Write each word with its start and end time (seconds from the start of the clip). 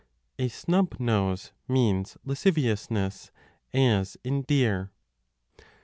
5 0.39 0.45
A 0.47 0.49
snub 0.49 0.99
nose 0.99 1.51
means 1.67 2.17
lasciviousness, 2.25 3.29
as 3.71 4.17
in 4.23 4.41
deer. 4.41 4.89